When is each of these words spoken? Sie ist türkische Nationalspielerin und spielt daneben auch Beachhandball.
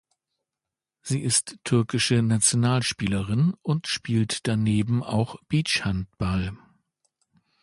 Sie 1.03 1.21
ist 1.21 1.59
türkische 1.63 2.23
Nationalspielerin 2.23 3.53
und 3.61 3.85
spielt 3.85 4.47
daneben 4.47 5.03
auch 5.03 5.35
Beachhandball. 5.47 6.57